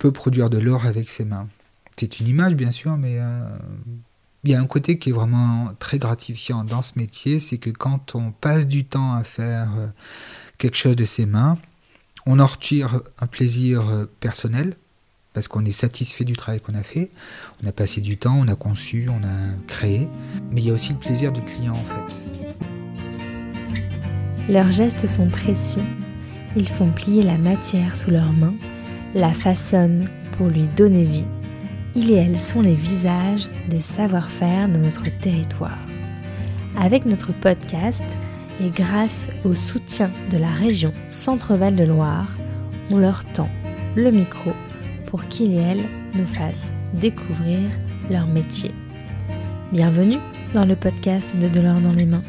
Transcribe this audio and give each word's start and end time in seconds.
peut 0.00 0.10
produire 0.10 0.50
de 0.50 0.58
l'or 0.58 0.86
avec 0.86 1.08
ses 1.08 1.24
mains. 1.24 1.46
C'est 1.96 2.18
une 2.18 2.26
image, 2.26 2.56
bien 2.56 2.72
sûr, 2.72 2.96
mais 2.96 3.20
il 4.42 4.50
y 4.50 4.54
a 4.54 4.60
un 4.60 4.66
côté 4.66 4.98
qui 4.98 5.10
est 5.10 5.12
vraiment 5.12 5.70
très 5.78 5.98
gratifiant 5.98 6.64
dans 6.64 6.82
ce 6.82 6.92
métier, 6.96 7.38
c'est 7.38 7.58
que 7.58 7.70
quand 7.70 8.16
on 8.16 8.32
passe 8.32 8.66
du 8.66 8.84
temps 8.84 9.12
à 9.12 9.22
faire 9.22 9.68
quelque 10.58 10.76
chose 10.76 10.96
de 10.96 11.04
ses 11.04 11.26
mains, 11.26 11.58
on 12.26 12.40
en 12.40 12.46
retire 12.46 13.02
un 13.20 13.26
plaisir 13.26 13.84
personnel, 14.18 14.76
parce 15.32 15.46
qu'on 15.46 15.64
est 15.64 15.72
satisfait 15.72 16.24
du 16.24 16.32
travail 16.32 16.60
qu'on 16.60 16.74
a 16.74 16.82
fait. 16.82 17.10
On 17.62 17.68
a 17.68 17.72
passé 17.72 18.00
du 18.00 18.16
temps, 18.16 18.36
on 18.36 18.48
a 18.48 18.56
conçu, 18.56 19.08
on 19.08 19.22
a 19.22 19.64
créé. 19.68 20.08
Mais 20.50 20.60
il 20.60 20.66
y 20.66 20.70
a 20.70 20.74
aussi 20.74 20.92
le 20.92 20.98
plaisir 20.98 21.30
du 21.30 21.40
client 21.42 21.74
en 21.74 21.84
fait. 21.84 22.14
Leurs 24.48 24.72
gestes 24.72 25.06
sont 25.06 25.28
précis. 25.28 25.84
Ils 26.56 26.68
font 26.68 26.90
plier 26.90 27.22
la 27.22 27.38
matière 27.38 27.96
sous 27.96 28.10
leurs 28.10 28.32
mains, 28.32 28.54
la 29.14 29.32
façonnent 29.32 30.08
pour 30.36 30.48
lui 30.48 30.68
donner 30.76 31.04
vie. 31.04 31.24
Ils 31.94 32.12
et 32.12 32.16
elles 32.16 32.38
sont 32.38 32.60
les 32.60 32.74
visages 32.74 33.48
des 33.68 33.80
savoir-faire 33.80 34.68
de 34.68 34.78
notre 34.78 35.06
territoire. 35.18 35.78
Avec 36.78 37.04
notre 37.04 37.32
podcast 37.32 38.04
et 38.62 38.70
grâce 38.70 39.28
au 39.44 39.54
soutien 39.54 40.10
de 40.30 40.38
la 40.38 40.50
région 40.50 40.92
Centre-Val 41.08 41.74
de 41.74 41.84
Loire, 41.84 42.36
on 42.90 42.98
leur 42.98 43.24
tend 43.24 43.50
le 43.96 44.10
micro 44.10 44.52
pour 45.06 45.24
qu'ils 45.26 45.54
et 45.54 45.60
elles 45.60 45.84
nous 46.14 46.26
fassent 46.26 46.72
découvrir 46.94 47.58
leur 48.10 48.26
métier. 48.26 48.72
Bienvenue 49.72 50.18
dans 50.54 50.64
le 50.64 50.76
podcast 50.76 51.36
de 51.36 51.48
De 51.48 51.60
l'or 51.60 51.80
dans 51.80 51.92
les 51.92 52.06
mains. 52.06 52.22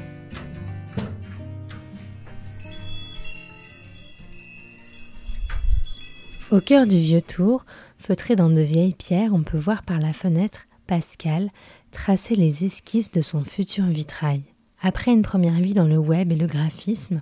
Au 6.52 6.60
cœur 6.60 6.86
du 6.86 6.98
vieux 6.98 7.22
tour, 7.22 7.66
feutré 7.98 8.36
dans 8.36 8.50
de 8.50 8.60
vieilles 8.60 8.94
pierres, 8.94 9.34
on 9.34 9.42
peut 9.42 9.58
voir 9.58 9.84
par 9.84 10.00
la 10.00 10.12
fenêtre 10.12 10.68
Pascal 10.86 11.50
tracer 11.92 12.36
les 12.36 12.66
esquisses 12.66 13.10
de 13.10 13.22
son 13.22 13.46
futur 13.46 13.86
vitrail. 13.86 14.44
Après 14.82 15.14
une 15.14 15.22
première 15.22 15.62
vie 15.62 15.74
dans 15.74 15.88
le 15.88 15.98
web 15.98 16.30
et 16.30 16.36
le 16.36 16.48
graphisme, 16.48 17.22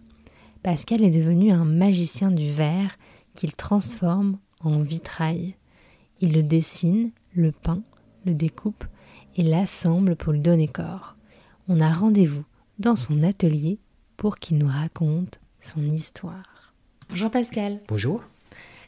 Pascal 0.64 1.04
est 1.04 1.12
devenu 1.12 1.52
un 1.52 1.64
magicien 1.64 2.32
du 2.32 2.52
verre 2.52 2.98
qu'il 3.36 3.54
transforme 3.54 4.40
en 4.62 4.80
vitrail. 4.80 5.54
Il 6.22 6.34
le 6.34 6.42
dessine, 6.42 7.12
le 7.36 7.52
peint, 7.52 7.84
le 8.26 8.34
découpe 8.34 8.86
et 9.36 9.44
l'assemble 9.44 10.16
pour 10.16 10.34
lui 10.34 10.42
donner 10.42 10.68
corps. 10.68 11.18
On 11.68 11.82
a 11.82 11.94
rendez-vous 11.94 12.46
dans 12.80 12.96
son 12.96 13.22
atelier 13.22 13.78
pour 14.18 14.40
qu'il 14.40 14.58
nous 14.58 14.68
raconte 14.68 15.40
son 15.60 15.86
histoire. 15.86 16.74
Bonjour 17.10 17.30
Pascal. 17.30 17.80
Bonjour. 17.88 18.24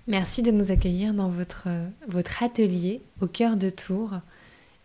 Merci 0.08 0.42
de 0.42 0.52
nous 0.52 0.72
accueillir 0.72 1.14
dans 1.14 1.30
votre, 1.30 1.68
votre 2.08 2.44
atelier 2.44 3.02
au 3.22 3.28
cœur 3.28 3.56
de 3.56 3.70
Tours. 3.70 4.20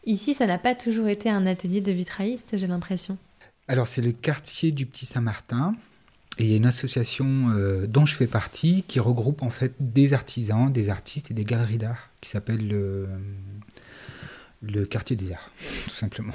Ici, 0.05 0.35
ça 0.35 0.47
n'a 0.47 0.59
pas 0.59 0.75
toujours 0.75 1.09
été 1.09 1.31
un 1.31 1.47
atelier 1.47 1.81
de 1.81 1.91
vitrailliste, 1.91 2.57
j'ai 2.57 2.67
l'impression. 2.67 3.19
Alors, 3.67 3.89
c'est 3.89 4.03
le 4.03 4.13
quartier 4.13 4.71
du 4.71 4.87
Petit 4.87 5.07
Saint-Martin. 5.07 5.75
Et 6.39 6.45
il 6.45 6.51
y 6.51 6.53
a 6.53 6.57
une 6.57 6.67
association 6.67 7.51
euh, 7.51 7.87
dont 7.87 8.05
je 8.05 8.15
fais 8.15 8.27
partie 8.27 8.85
qui 8.87 9.01
regroupe 9.01 9.43
en 9.43 9.49
fait 9.49 9.73
des 9.81 10.13
artisans, 10.13 10.71
des 10.71 10.91
artistes 10.91 11.31
et 11.31 11.35
des 11.35 11.45
galeries 11.45 11.79
d'art 11.79 12.11
qui 12.21 12.29
s'appelle 12.29 12.69
le, 12.69 13.09
le 14.61 14.85
quartier 14.85 15.17
des 15.17 15.33
arts, 15.33 15.51
tout 15.89 15.95
simplement. 15.95 16.35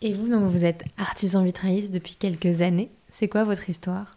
Et 0.00 0.12
vous, 0.12 0.28
donc, 0.28 0.44
vous 0.44 0.64
êtes 0.64 0.84
artisan 0.98 1.42
vitrailliste 1.42 1.92
depuis 1.92 2.14
quelques 2.14 2.60
années. 2.60 2.90
C'est 3.12 3.26
quoi 3.26 3.42
votre 3.42 3.68
histoire? 3.68 4.16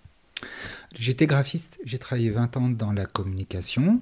J'étais 0.99 1.27
graphiste, 1.27 1.79
j'ai 1.83 1.99
travaillé 1.99 2.31
20 2.31 2.57
ans 2.57 2.69
dans 2.69 2.91
la 2.91 3.05
communication, 3.05 4.01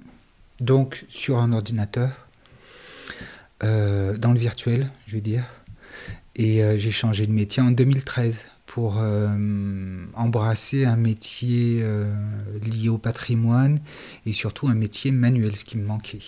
donc 0.61 1.05
sur 1.09 1.39
un 1.39 1.51
ordinateur, 1.51 2.27
euh, 3.63 4.17
dans 4.17 4.31
le 4.31 4.39
virtuel, 4.39 4.89
je 5.05 5.15
vais 5.15 5.21
dire. 5.21 5.43
Et 6.37 6.63
euh, 6.63 6.77
j'ai 6.77 6.91
changé 6.91 7.27
de 7.27 7.33
métier 7.33 7.61
en 7.61 7.71
2013 7.71 8.47
pour 8.65 8.97
euh, 8.97 10.05
embrasser 10.13 10.85
un 10.85 10.95
métier 10.95 11.83
lié 12.63 12.89
au 12.89 12.97
patrimoine 12.97 13.79
et 14.25 14.31
surtout 14.31 14.67
un 14.67 14.73
métier 14.73 15.11
manuel, 15.11 15.55
ce 15.55 15.65
qui 15.65 15.77
me 15.77 15.85
manquait. 15.85 16.19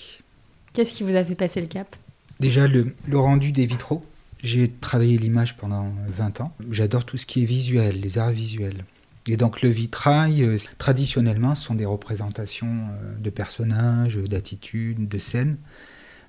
Qu'est-ce 0.74 0.94
qui 0.94 1.04
vous 1.04 1.16
a 1.16 1.24
fait 1.24 1.36
passer 1.36 1.62
le 1.62 1.68
cap? 1.68 1.96
Déjà 2.42 2.68
le, 2.68 2.94
le, 3.08 3.20
rendu 3.20 3.54
des 3.54 3.66
vitraux. 3.66 4.06
J'ai 4.44 4.70
travaillé 4.70 5.18
l'image 5.18 5.56
pendant 5.56 5.94
20 6.10 6.42
ans. 6.42 6.54
J'adore 6.70 7.06
tout 7.06 7.18
ce 7.18 7.26
qui 7.26 7.42
est 7.42 7.46
visuel, 7.46 8.00
les 8.00 8.18
arts 8.18 8.32
visuels. 8.32 8.84
Et 9.28 9.38
donc 9.38 9.62
le 9.62 9.70
vitrail, 9.70 10.44
euh, 10.44 10.58
traditionnellement, 10.78 11.56
sont 11.56 11.76
des 11.76 11.86
représentations 11.86 12.86
de 13.20 13.30
personnages, 13.30 14.18
d'attitudes, 14.18 15.08
de 15.08 15.20
scènes. 15.20 15.58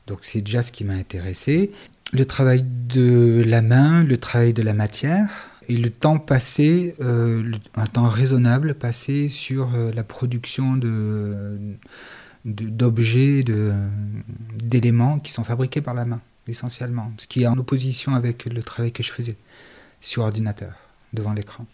Donc 0.06 0.18
c'est 0.22 0.40
déjà 0.40 0.62
ce 0.62 0.72
qui 0.72 0.84
m'a 0.84 0.94
intéressé. 0.94 1.70
Le 2.12 2.24
travail 2.24 2.64
de 2.64 3.42
la 3.46 3.62
main, 3.62 4.02
le 4.02 4.16
travail 4.16 4.54
de 4.54 4.62
la 4.62 4.72
matière, 4.72 5.28
et 5.68 5.76
le 5.76 5.90
temps 5.90 6.18
passé, 6.18 6.94
euh, 7.00 7.52
un 7.74 7.86
temps 7.86 8.08
raisonnable 8.08 8.74
passé 8.74 9.28
sur 9.28 9.74
euh, 9.74 9.92
la 9.92 10.02
production 10.02 10.76
de, 10.76 11.58
d'objets, 12.44 13.44
d'éléments 14.64 15.18
qui 15.18 15.30
sont 15.30 15.44
fabriqués 15.44 15.82
par 15.82 15.92
la 15.92 16.06
main, 16.06 16.22
essentiellement. 16.46 17.12
Ce 17.18 17.26
qui 17.26 17.42
est 17.42 17.46
en 17.46 17.58
opposition 17.58 18.14
avec 18.14 18.46
le 18.46 18.62
travail 18.62 18.92
que 18.92 19.02
je 19.02 19.12
faisais 19.12 19.36
sur 20.00 20.22
ordinateur, 20.22 20.72
devant 21.12 21.34
l'écran. 21.34 21.66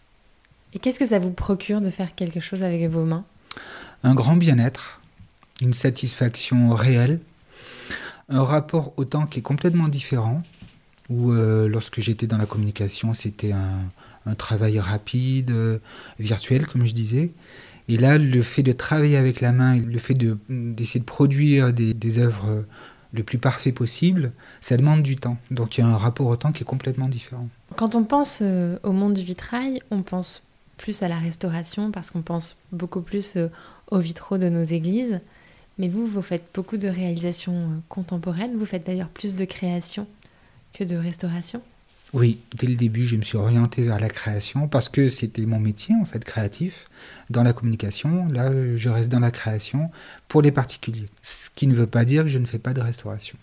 Et 0.74 0.78
qu'est-ce 0.78 0.98
que 0.98 1.06
ça 1.06 1.18
vous 1.18 1.30
procure 1.30 1.80
de 1.80 1.90
faire 1.90 2.14
quelque 2.14 2.40
chose 2.40 2.62
avec 2.62 2.88
vos 2.90 3.04
mains? 3.04 3.24
Un 4.02 4.14
grand 4.14 4.36
bien-être, 4.36 5.00
une 5.60 5.72
satisfaction 5.72 6.74
réelle, 6.74 7.20
un 8.28 8.42
rapport 8.42 8.92
au 8.96 9.04
temps 9.04 9.26
qui 9.26 9.38
est 9.38 9.42
complètement 9.42 9.88
différent 9.88 10.42
où 11.10 11.32
euh, 11.32 11.68
lorsque 11.68 12.00
j'étais 12.00 12.26
dans 12.26 12.38
la 12.38 12.46
communication, 12.46 13.14
c'était 13.14 13.52
un, 13.52 13.80
un, 14.26 14.34
travail 14.34 14.80
rapide, 14.80 15.50
euh, 15.50 15.78
virtuel, 16.18 16.66
comme 16.66 16.86
je 16.86 16.92
disais. 16.92 17.30
Et 17.88 17.98
là, 17.98 18.16
le 18.16 18.42
fait 18.42 18.62
de 18.62 18.72
travailler 18.72 19.18
avec 19.18 19.42
la 19.42 19.52
main, 19.52 19.76
le 19.76 19.98
fait 19.98 20.14
d'essayer 20.14 21.00
de, 21.00 21.04
de, 21.04 21.04
produire 21.04 21.72
des, 21.74 21.92
des, 21.92 22.18
œuvres 22.18 22.64
le 23.12 23.22
plus 23.22 23.38
parfait 23.38 23.72
possible, 23.72 24.32
ça 24.60 24.76
demande 24.76 25.02
du 25.02 25.16
temps. 25.16 25.36
Donc 25.50 25.76
il 25.76 25.82
y 25.82 25.84
a 25.84 25.86
un 25.86 25.96
rapport 25.96 26.26
au 26.26 26.36
temps 26.36 26.52
qui 26.52 26.62
est 26.62 26.66
complètement 26.66 27.08
différent. 27.08 27.48
Quand 27.76 27.94
on 27.94 28.04
pense 28.04 28.40
euh, 28.42 28.78
au 28.82 28.92
monde 28.92 29.14
du 29.14 29.22
vitrail, 29.22 29.80
on 29.90 30.02
pense 30.02 30.42
plus 30.76 31.02
à 31.02 31.08
la 31.08 31.18
restauration 31.18 31.90
parce 31.90 32.10
qu'on 32.10 32.22
pense 32.22 32.56
beaucoup 32.72 33.00
plus 33.00 33.36
euh, 33.36 33.48
aux 33.90 33.98
vitraux 33.98 34.38
de 34.38 34.48
nos 34.48 34.62
églises. 34.62 35.20
Mais 35.78 35.88
vous, 35.88 36.06
vous 36.06 36.22
faites 36.22 36.44
beaucoup 36.54 36.76
de 36.76 36.88
réalisations 36.88 37.54
euh, 37.54 37.78
contemporaines. 37.88 38.56
Vous 38.56 38.66
faites 38.66 38.86
d'ailleurs 38.86 39.08
plus 39.08 39.34
de 39.34 39.44
créations 39.44 40.06
que 40.72 40.84
de 40.84 40.96
restauration 40.96 41.62
Oui, 42.12 42.38
dès 42.56 42.66
le 42.66 42.76
début, 42.76 43.04
je 43.04 43.16
me 43.16 43.22
suis 43.22 43.36
orienté 43.36 43.82
vers 43.82 44.00
la 44.00 44.08
création 44.08 44.68
parce 44.68 44.88
que 44.88 45.08
c'était 45.08 45.46
mon 45.46 45.58
métier, 45.58 45.94
en 46.00 46.04
fait, 46.04 46.24
créatif. 46.24 46.86
Dans 47.30 47.42
la 47.42 47.52
communication, 47.52 48.26
là, 48.28 48.50
je 48.76 48.88
reste 48.88 49.10
dans 49.10 49.20
la 49.20 49.30
création 49.30 49.90
pour 50.28 50.42
les 50.42 50.52
particuliers. 50.52 51.08
Ce 51.22 51.50
qui 51.50 51.66
ne 51.66 51.74
veut 51.74 51.86
pas 51.86 52.04
dire 52.04 52.24
que 52.24 52.28
je 52.28 52.38
ne 52.38 52.46
fais 52.46 52.58
pas 52.58 52.74
de 52.74 52.80
restauration. 52.80 53.38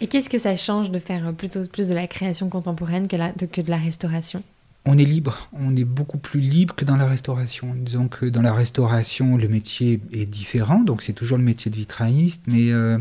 Et 0.00 0.06
qu'est-ce 0.06 0.28
que 0.28 0.38
ça 0.38 0.56
change 0.56 0.90
de 0.90 0.98
faire 0.98 1.32
plutôt 1.32 1.64
plus 1.66 1.88
de 1.88 1.94
la 1.94 2.06
création 2.06 2.48
contemporaine 2.48 3.08
que, 3.08 3.16
la, 3.16 3.32
de, 3.32 3.46
que 3.46 3.60
de 3.60 3.70
la 3.70 3.78
restauration? 3.78 4.42
On 4.84 4.98
est 4.98 5.04
libre, 5.04 5.48
on 5.52 5.76
est 5.76 5.84
beaucoup 5.84 6.18
plus 6.18 6.40
libre 6.40 6.74
que 6.74 6.84
dans 6.84 6.96
la 6.96 7.06
restauration. 7.06 7.74
Disons 7.76 8.08
que 8.08 8.26
dans 8.26 8.42
la 8.42 8.52
restauration, 8.52 9.36
le 9.36 9.46
métier 9.48 10.00
est 10.12 10.26
différent, 10.26 10.80
donc 10.80 11.02
c'est 11.02 11.12
toujours 11.12 11.38
le 11.38 11.44
métier 11.44 11.70
de 11.70 11.76
vitrailliste, 11.76 12.42
mais 12.48 12.72
euh, 12.72 12.98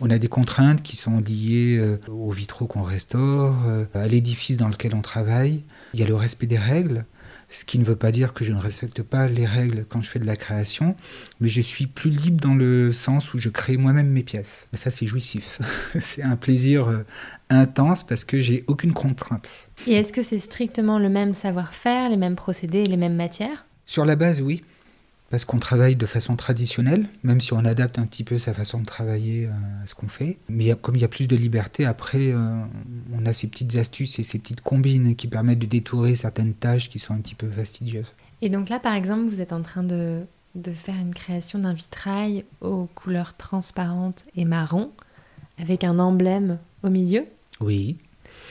on 0.00 0.10
a 0.10 0.18
des 0.18 0.28
contraintes 0.28 0.82
qui 0.82 0.96
sont 0.96 1.18
liées 1.18 1.76
euh, 1.78 1.98
aux 2.08 2.30
vitraux 2.30 2.66
qu'on 2.66 2.82
restaure, 2.82 3.56
euh, 3.66 3.84
à 3.94 4.06
l'édifice 4.06 4.56
dans 4.56 4.68
lequel 4.68 4.94
on 4.94 5.02
travaille. 5.02 5.62
Il 5.92 6.00
y 6.00 6.04
a 6.04 6.06
le 6.06 6.14
respect 6.14 6.46
des 6.46 6.58
règles, 6.58 7.04
ce 7.54 7.64
qui 7.64 7.78
ne 7.78 7.84
veut 7.84 7.96
pas 7.96 8.10
dire 8.10 8.32
que 8.32 8.44
je 8.44 8.52
ne 8.52 8.58
respecte 8.58 9.02
pas 9.02 9.28
les 9.28 9.46
règles 9.46 9.86
quand 9.88 10.00
je 10.00 10.10
fais 10.10 10.18
de 10.18 10.26
la 10.26 10.36
création, 10.36 10.96
mais 11.40 11.48
je 11.48 11.62
suis 11.62 11.86
plus 11.86 12.10
libre 12.10 12.40
dans 12.40 12.54
le 12.54 12.92
sens 12.92 13.32
où 13.32 13.38
je 13.38 13.48
crée 13.48 13.76
moi-même 13.76 14.08
mes 14.08 14.24
pièces. 14.24 14.68
Et 14.72 14.76
ça, 14.76 14.90
c'est 14.90 15.06
jouissif. 15.06 15.60
c'est 16.00 16.22
un 16.22 16.36
plaisir 16.36 16.88
euh, 16.88 17.04
intense 17.50 18.02
parce 18.02 18.24
que 18.24 18.38
j'ai 18.38 18.64
aucune 18.66 18.92
contrainte. 18.92 19.70
Et 19.86 19.92
est-ce 19.92 20.12
que 20.12 20.22
c'est 20.22 20.38
strictement 20.38 20.98
le 20.98 21.08
même 21.08 21.34
savoir-faire, 21.34 22.08
les 22.10 22.16
mêmes 22.16 22.36
procédés, 22.36 22.84
les 22.84 22.96
mêmes 22.96 23.16
matières? 23.16 23.66
Sur 23.86 24.04
la 24.04 24.16
base, 24.16 24.40
oui 24.40 24.64
parce 25.30 25.44
qu'on 25.44 25.58
travaille 25.58 25.96
de 25.96 26.06
façon 26.06 26.36
traditionnelle, 26.36 27.08
même 27.22 27.40
si 27.40 27.52
on 27.52 27.64
adapte 27.64 27.98
un 27.98 28.06
petit 28.06 28.24
peu 28.24 28.38
sa 28.38 28.54
façon 28.54 28.80
de 28.80 28.86
travailler 28.86 29.46
euh, 29.46 29.82
à 29.82 29.86
ce 29.86 29.94
qu'on 29.94 30.08
fait. 30.08 30.38
Mais 30.48 30.72
comme 30.80 30.96
il 30.96 31.02
y 31.02 31.04
a 31.04 31.08
plus 31.08 31.26
de 31.26 31.36
liberté, 31.36 31.86
après, 31.86 32.32
euh, 32.32 32.60
on 33.14 33.26
a 33.26 33.32
ces 33.32 33.46
petites 33.46 33.76
astuces 33.76 34.18
et 34.18 34.22
ces 34.22 34.38
petites 34.38 34.60
combines 34.60 35.16
qui 35.16 35.26
permettent 35.26 35.58
de 35.58 35.66
détourer 35.66 36.14
certaines 36.14 36.54
tâches 36.54 36.88
qui 36.88 36.98
sont 36.98 37.14
un 37.14 37.20
petit 37.20 37.34
peu 37.34 37.50
fastidieuses. 37.50 38.12
Et 38.42 38.48
donc 38.48 38.68
là, 38.68 38.78
par 38.78 38.94
exemple, 38.94 39.28
vous 39.28 39.40
êtes 39.40 39.52
en 39.52 39.62
train 39.62 39.82
de, 39.82 40.24
de 40.54 40.72
faire 40.72 40.96
une 40.96 41.14
création 41.14 41.58
d'un 41.58 41.72
vitrail 41.72 42.44
aux 42.60 42.86
couleurs 42.94 43.34
transparentes 43.34 44.24
et 44.36 44.44
marron, 44.44 44.92
avec 45.58 45.84
un 45.84 45.98
emblème 45.98 46.58
au 46.82 46.90
milieu. 46.90 47.24
Oui. 47.60 47.96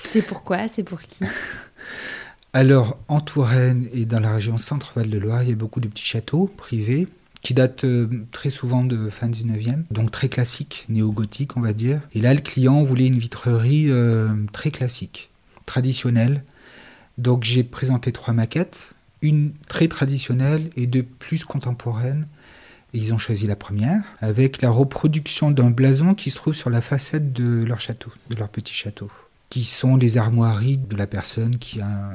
C'est 0.05 0.21
pourquoi? 0.21 0.67
C'est 0.67 0.83
pour 0.83 1.01
qui? 1.01 1.23
Alors, 2.55 2.99
en 3.07 3.19
Touraine 3.19 3.87
et 3.93 4.05
dans 4.05 4.19
la 4.19 4.31
région 4.31 4.59
Centre-Val 4.59 5.09
de 5.09 5.17
Loire, 5.17 5.41
il 5.41 5.49
y 5.49 5.51
a 5.51 5.55
beaucoup 5.55 5.79
de 5.79 5.87
petits 5.87 6.05
châteaux 6.05 6.45
privés 6.55 7.07
qui 7.41 7.55
date 7.55 7.83
euh, 7.83 8.07
très 8.31 8.51
souvent 8.51 8.83
de 8.83 9.09
fin 9.09 9.27
19e, 9.27 9.85
donc 9.89 10.11
très 10.11 10.29
classique, 10.29 10.85
néo-gothique 10.87 11.57
on 11.57 11.61
va 11.61 11.73
dire. 11.73 12.01
Et 12.13 12.21
là, 12.21 12.31
le 12.31 12.41
client 12.41 12.83
voulait 12.83 13.07
une 13.07 13.17
vitrerie 13.17 13.89
euh, 13.89 14.29
très 14.51 14.69
classique, 14.69 15.31
traditionnelle. 15.65 16.43
Donc 17.17 17.43
j'ai 17.43 17.63
présenté 17.63 18.11
trois 18.11 18.35
maquettes, 18.35 18.93
une 19.23 19.53
très 19.67 19.87
traditionnelle 19.87 20.69
et 20.75 20.85
deux 20.85 21.03
plus 21.03 21.45
contemporaines. 21.45 22.27
Ils 22.93 23.15
ont 23.15 23.17
choisi 23.17 23.47
la 23.47 23.55
première, 23.55 24.03
avec 24.19 24.61
la 24.61 24.69
reproduction 24.69 25.49
d'un 25.49 25.71
blason 25.71 26.13
qui 26.13 26.29
se 26.29 26.35
trouve 26.35 26.53
sur 26.53 26.69
la 26.69 26.81
façade 26.81 27.33
de 27.33 27.63
leur 27.63 27.79
château, 27.79 28.11
de 28.29 28.35
leur 28.35 28.49
petit 28.49 28.75
château 28.75 29.09
qui 29.49 29.63
sont 29.63 29.97
les 29.97 30.17
armoiries 30.17 30.77
de 30.77 30.95
la 30.95 31.07
personne 31.07 31.55
qui 31.57 31.79
a 31.79 32.11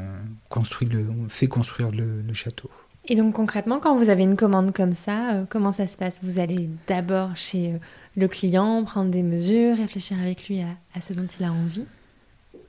construit 0.49 0.89
le, 0.89 1.07
fait 1.29 1.47
construire 1.47 1.91
le, 1.91 2.33
château. 2.35 2.71
Et 3.07 3.15
donc 3.15 3.35
concrètement, 3.35 3.81
quand 3.81 3.97
vous 3.97 4.11
avez 4.11 4.23
une 4.23 4.37
commande 4.37 4.73
comme 4.75 4.93
ça, 4.93 5.35
euh, 5.35 5.45
comment 5.49 5.73
ça 5.73 5.87
se 5.87 5.97
passe? 5.97 6.21
Vous 6.23 6.41
allez 6.41 6.69
d'abord 6.89 7.37
chez 7.37 7.73
euh, 7.73 7.79
le 8.17 8.29
client, 8.29 8.85
prendre 8.85 9.11
des 9.11 9.23
mesures, 9.23 9.77
réfléchir 9.77 10.19
avec 10.21 10.49
lui 10.49 10.61
à, 10.63 11.01
ce 11.01 11.13
dont 11.13 11.27
il 11.39 11.45
a 11.45 11.53
envie? 11.53 11.85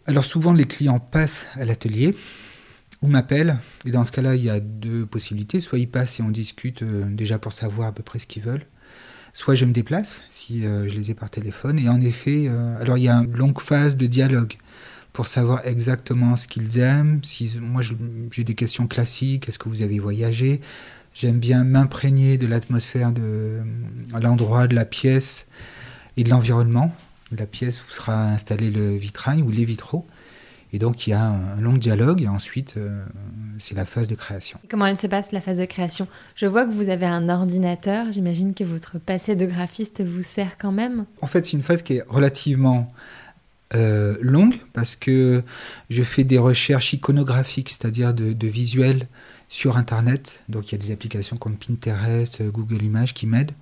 Alors 0.06 0.24
souvent, 0.24 0.54
les 0.54 0.66
clients 0.66 1.00
passent 1.00 1.48
à 1.56 1.66
l'atelier 1.66 2.16
ou 3.02 3.08
m'appellent. 3.08 3.58
Et 3.86 3.92
dans 3.92 4.04
ce 4.04 4.12
cas-là, 4.12 4.36
il 4.36 4.44
y 4.44 4.50
a 4.50 4.60
deux 4.60 5.06
possibilités. 5.06 5.60
Soit 5.60 5.80
ils 5.80 5.90
passent 5.90 6.20
et 6.20 6.24
on 6.24 6.30
discute 6.30 6.84
euh, 6.84 7.06
déjà 7.06 7.38
pour 7.40 7.54
savoir 7.54 7.90
à 7.90 7.92
peu 7.92 8.04
près 8.04 8.20
ce 8.20 8.28
qu'ils 8.28 8.44
veulent 8.44 8.66
soit 9.34 9.56
je 9.56 9.66
me 9.66 9.72
déplace 9.72 10.24
si 10.30 10.66
euh, 10.66 10.88
je 10.88 10.96
les 10.96 11.12
ai 11.12 11.14
par 11.14 11.30
téléphone. 11.30 11.80
Et 11.80 11.90
en 11.90 12.02
effet, 12.02 12.46
euh, 12.48 12.80
alors 12.82 12.98
il 12.98 13.04
y 13.04 13.10
a 13.10 13.16
une 13.16 13.36
longue 13.36 13.60
phase 13.60 13.98
de 13.98 14.08
dialogue 14.08 14.56
pour 15.14 15.28
savoir 15.28 15.66
exactement 15.66 16.36
ce 16.36 16.48
qu'ils 16.48 16.80
aiment. 16.80 17.22
Moi, 17.62 17.82
j'ai 18.32 18.44
des 18.44 18.56
questions 18.56 18.88
classiques. 18.88 19.50
Est-ce 19.50 19.60
que 19.60 19.70
vous 19.70 19.82
avez 19.82 20.00
voyagé? 20.00 20.62
J'aime 21.14 21.40
bien 21.40 21.64
m'imprégner 21.64 22.38
de 22.38 22.48
l'atmosphère 22.48 23.12
de 23.12 23.60
l'endroit, 24.22 24.68
de 24.68 24.76
la 24.76 24.86
pièce 24.86 25.48
et 26.16 26.24
de 26.24 26.30
l'environnement. 26.30 26.96
La 27.36 27.46
pièce 27.46 27.84
où 27.84 27.92
sera 27.92 28.30
installé 28.30 28.72
le 28.72 28.96
vitrail 28.96 29.42
ou 29.42 29.52
les 29.52 29.66
vitraux. 29.66 30.08
Et 30.72 30.80
donc 30.80 31.08
il 31.08 31.12
y 31.12 31.14
a 31.14 31.24
un 31.24 31.60
long 31.60 31.74
dialogue 31.74 32.22
et 32.22 32.28
ensuite 32.28 32.76
euh, 32.78 33.04
c'est 33.58 33.76
la 33.76 33.86
phase 33.86 34.08
de 34.08 34.16
création. 34.16 34.60
comment 34.70 34.86
elle 34.86 34.98
se 34.98 35.08
passe 35.08 35.32
la 35.32 35.42
phase 35.42 35.58
de 35.58 35.66
création? 35.66 36.08
Je 36.36 36.46
vois 36.46 36.66
que 36.66 36.72
vous 36.72 36.90
avez 36.90 37.06
un 37.06 37.30
ordinateur, 37.30 38.12
j'imagine 38.12 38.54
que 38.54 38.64
votre 38.64 39.00
passé 39.00 39.36
de 39.36 39.46
graphiste 39.46 40.04
vous 40.04 40.22
sert 40.22 40.58
quand 40.58 40.72
même. 40.72 41.06
En 41.22 41.28
fait 41.28 41.46
c'est 41.46 41.54
une 41.54 41.64
phase 41.64 41.82
qui 41.82 41.98
est 41.98 42.04
relativement 42.08 42.88
euh, 43.76 44.18
longue 44.22 44.56
parce 44.74 44.96
que 44.96 45.44
je 45.90 46.04
fais 46.04 46.24
des 46.24 46.38
recherches 46.38 46.94
iconographiques, 46.94 47.70
c'est-à-dire 47.70 48.14
de, 48.14 48.34
de 48.34 48.48
visuels 48.48 49.08
sur 49.48 49.78
Internet. 49.78 50.44
Donc 50.50 50.72
il 50.72 50.80
y 50.80 50.82
a 50.84 50.86
des 50.86 50.92
applications 50.92 51.38
comme 51.38 51.56
Pinterest, 51.56 52.44
Google 52.52 52.84
Images 52.84 53.14
qui 53.14 53.26
m'aident 53.26 53.54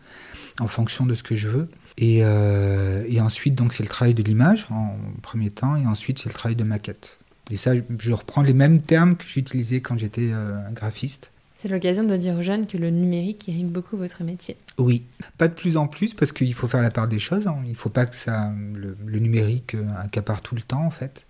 en 0.60 0.68
fonction 0.68 1.06
de 1.06 1.16
ce 1.16 1.24
que 1.24 1.36
je 1.36 1.48
veux. 1.48 1.70
Euh, 2.02 3.04
et, 3.08 3.20
ensuite, 3.22 3.56
donc, 3.56 3.74
c'est 3.74 3.84
le 3.84 3.90
travail 3.90 4.14
de 4.14 4.24
l'image 4.24 4.68
en 4.70 4.96
premier 5.22 5.50
temps, 5.50 5.76
et 5.76 5.86
ensuite, 5.86 6.20
c'est 6.20 6.30
le 6.30 6.34
travail 6.34 6.56
de 6.56 6.64
maquette. 6.64 7.20
Et 7.50 7.58
ça, 7.58 7.72
je 8.00 8.14
reprends 8.14 8.42
les 8.42 8.54
mêmes 8.54 8.82
termes 8.82 9.16
que 9.16 9.26
j'utilisais 9.26 9.82
quand 9.82 9.98
j'étais 9.98 10.30
euh, 10.32 10.58
graphiste. 10.72 11.32
C'est 11.58 11.70
l'occasion 11.70 12.04
de 12.04 12.16
dire 12.18 12.36
aux 12.36 12.44
jeunes 12.44 12.68
que 12.68 12.78
le 12.78 12.92
numérique 12.92 13.48
irrigue 13.48 13.68
beaucoup 13.68 13.98
votre 13.98 14.24
métier. 14.24 14.58
Oui, 14.78 15.06
pas 15.40 15.48
de 15.48 15.54
plus 15.54 15.76
en 15.78 15.88
plus 15.88 16.14
parce 16.14 16.32
qu'il 16.32 16.54
faut 16.54 16.68
faire 16.68 16.84
la 16.84 16.92
part 16.92 17.08
des 17.08 17.18
choses. 17.18 17.48
Hein. 17.48 17.58
Il 17.64 17.72
ne 17.72 17.76
faut 17.76 17.90
pas 17.90 18.06
que 18.06 18.16
ça, 18.16 18.54
le, 18.76 19.20
numérique 19.20 19.74
euh, 19.74 19.88
accapare 19.98 20.42
tout 20.44 20.54
le 20.54 20.62
temps 20.62 20.84
en 20.84 20.92
fait. 20.92 21.26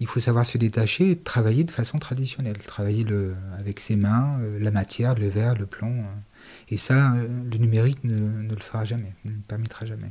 Il 0.00 0.08
faut 0.08 0.18
savoir 0.18 0.44
se 0.44 0.58
détacher 0.58 1.12
et 1.12 1.16
travailler 1.16 1.62
de 1.62 1.70
façon 1.70 1.98
traditionnelle, 1.98 2.58
travailler 2.58 3.04
le, 3.04 3.34
avec 3.58 3.78
ses 3.78 3.96
mains, 3.96 4.40
la 4.58 4.70
matière, 4.70 5.14
le 5.14 5.28
verre, 5.28 5.54
le 5.54 5.66
plomb. 5.66 6.04
Et 6.70 6.76
ça, 6.76 7.14
euh, 7.14 7.26
le 7.50 7.58
numérique 7.58 8.04
ne, 8.04 8.48
le 8.48 8.56
fera 8.60 8.84
jamais, 8.84 9.12
ne 9.24 9.32
le 9.32 9.40
permettra 9.46 9.86
jamais. 9.86 10.10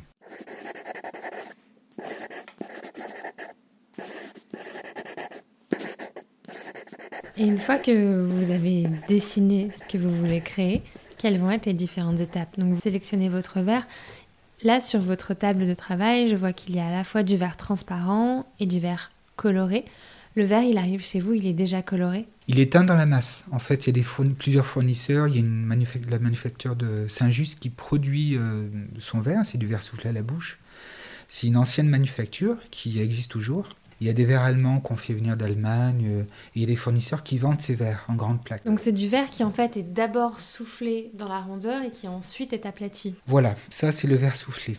Et 7.38 7.44
une 7.44 7.56
fois 7.56 7.78
que 7.78 8.22
vous 8.22 8.50
avez 8.50 8.86
dessiné 9.08 9.70
ce 9.72 9.90
que 9.90 9.96
vous 9.96 10.14
voulez 10.14 10.42
créer, 10.42 10.82
quelles 11.16 11.38
vont 11.38 11.50
être 11.50 11.64
les 11.64 11.72
différentes 11.72 12.20
étapes? 12.20 12.58
Donc 12.58 12.74
vous 12.74 12.80
sélectionnez 12.80 13.30
votre 13.30 13.60
verre. 13.60 13.86
Là, 14.62 14.82
sur 14.82 15.00
votre 15.00 15.32
table 15.32 15.66
de 15.66 15.72
travail, 15.72 16.28
je 16.28 16.36
vois 16.36 16.52
qu'il 16.52 16.76
y 16.76 16.80
a 16.80 16.88
à 16.88 16.90
la 16.90 17.04
fois 17.04 17.22
du 17.22 17.38
verre 17.38 17.56
transparent 17.56 18.44
et 18.58 18.66
du 18.66 18.78
verre 18.78 19.10
coloré. 19.36 19.86
Le 20.34 20.44
verre, 20.44 20.64
il 20.64 20.76
arrive 20.76 21.02
chez 21.02 21.18
vous, 21.18 21.32
il 21.32 21.46
est 21.46 21.54
déjà 21.54 21.80
coloré 21.80 22.26
Il 22.50 22.58
est 22.58 22.72
teint 22.72 22.82
dans 22.82 22.96
la 22.96 23.06
masse. 23.06 23.44
En 23.52 23.60
fait, 23.60 23.86
il 23.86 23.96
y 23.96 24.00
a 24.00 24.04
plusieurs 24.36 24.66
fournisseurs. 24.66 25.28
Il 25.28 25.34
y 25.34 25.36
a 25.36 25.40
une 25.40 25.86
la 26.10 26.18
manufacture 26.18 26.74
de 26.74 27.06
Saint-Just 27.08 27.60
qui 27.60 27.70
produit 27.70 28.36
euh, 28.36 28.66
son 28.98 29.20
verre. 29.20 29.42
C'est 29.44 29.56
du 29.56 29.68
verre 29.68 29.84
soufflé 29.84 30.10
à 30.10 30.12
la 30.12 30.22
bouche. 30.22 30.58
C'est 31.28 31.46
une 31.46 31.56
ancienne 31.56 31.88
manufacture 31.88 32.56
qui 32.72 33.00
existe 33.00 33.30
toujours. 33.30 33.68
Il 34.00 34.08
y 34.08 34.10
a 34.10 34.12
des 34.12 34.24
verres 34.24 34.42
allemands 34.42 34.80
qu'on 34.80 34.96
fait 34.96 35.14
venir 35.14 35.36
d'Allemagne. 35.36 36.08
Euh, 36.10 36.22
et 36.22 36.26
il 36.56 36.62
y 36.62 36.64
a 36.64 36.66
des 36.66 36.74
fournisseurs 36.74 37.22
qui 37.22 37.38
vendent 37.38 37.60
ces 37.60 37.76
verres 37.76 38.04
en 38.08 38.16
grande 38.16 38.42
plaque. 38.42 38.64
Donc 38.64 38.80
c'est 38.80 38.90
du 38.90 39.06
verre 39.06 39.30
qui 39.30 39.44
en 39.44 39.52
fait 39.52 39.76
est 39.76 39.84
d'abord 39.84 40.40
soufflé 40.40 41.12
dans 41.14 41.28
la 41.28 41.38
rondeur 41.38 41.84
et 41.84 41.92
qui 41.92 42.08
ensuite 42.08 42.52
est 42.52 42.66
aplati. 42.66 43.14
Voilà, 43.28 43.54
ça 43.70 43.92
c'est 43.92 44.08
le 44.08 44.16
verre 44.16 44.34
soufflé. 44.34 44.76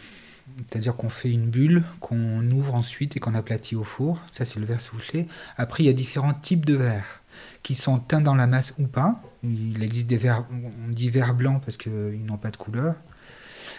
C'est-à-dire 0.58 0.98
qu'on 0.98 1.10
fait 1.10 1.32
une 1.32 1.50
bulle, 1.50 1.84
qu'on 2.02 2.50
ouvre 2.52 2.76
ensuite 2.76 3.16
et 3.16 3.22
qu'on 3.22 3.36
aplatit 3.36 3.78
au 3.78 3.86
four. 3.86 4.20
Ça, 4.32 4.44
c'est 4.44 4.60
le 4.60 4.66
verre 4.66 4.82
soufflé. 4.82 5.28
Après, 5.56 5.84
il 5.84 5.86
y 5.86 5.90
a 5.90 5.94
différents 5.94 6.34
types 6.34 6.66
de 6.66 6.76
verres 6.76 7.21
qui 7.64 7.76
sont 7.76 8.00
teints 8.00 8.22
dans 8.22 8.36
la 8.36 8.48
masse 8.48 8.74
ou 8.80 8.88
pas. 8.88 9.22
Il 9.44 9.84
existe 9.84 10.08
des 10.08 10.18
verres, 10.18 10.46
on 10.52 10.92
dit 10.92 11.10
verres 11.10 11.34
blancs 11.34 11.62
parce 11.64 11.78
qu'ils 11.78 12.26
n'ont 12.26 12.38
pas 12.38 12.52
de 12.52 12.58
couleur. 12.58 12.96